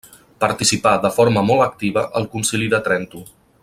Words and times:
Participà 0.43 0.93
de 1.03 1.11
forma 1.17 1.45
molt 1.51 1.67
activa 1.67 2.07
al 2.21 2.29
Concili 2.35 2.75
de 2.77 2.85
Trento. 2.89 3.27